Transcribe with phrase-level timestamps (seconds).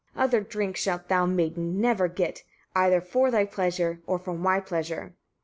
[0.15, 1.79] Other drink shalt thou, maiden!
[1.79, 2.41] never get,
[2.75, 5.13] either for thy pleasure, or for my pleasure.